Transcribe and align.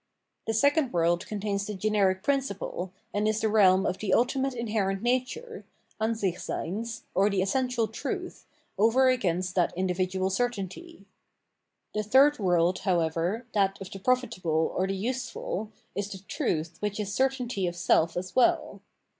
The 0.47 0.55
second 0.55 0.91
world 0.93 1.27
contains 1.27 1.67
the 1.67 1.75
generic 1.75 2.23
principle, 2.23 2.91
and 3.13 3.27
is 3.27 3.39
the 3.41 3.49
realm 3.49 3.85
of 3.85 3.99
the 3.99 4.15
ultimate 4.15 4.55
inherent 4.55 5.03
nature 5.03 5.63
{Ansichseyns) 6.01 7.03
or 7.13 7.29
the 7.29 7.43
essential 7.43 7.87
truth, 7.87 8.47
over 8.79 9.09
against 9.09 9.53
that 9.53 9.71
individual 9.77 10.31
certainty. 10.31 11.05
The 11.93 12.01
third 12.01 12.39
world, 12.39 12.79
however, 12.79 13.45
that 13.53 13.79
of 13.79 13.91
the 13.91 13.99
profitable 13.99 14.73
or 14.75 14.87
the 14.87 14.95
useful, 14.95 15.69
is 15.93 16.09
the 16.09 16.17
truth 16.27 16.77
which 16.79 16.99
is 16.99 17.13
certainty 17.13 17.67
of 17.67 17.75
self 17.75 18.17
as 18.17 18.35
well. 18.35 18.81